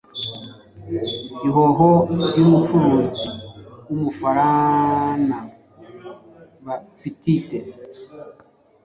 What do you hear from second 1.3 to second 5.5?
Ihuho yumucuruzi wumufarana